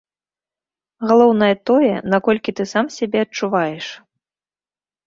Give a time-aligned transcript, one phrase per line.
[1.11, 3.85] Галоўнае тое, наколькі ты сам сябе адчуваеш.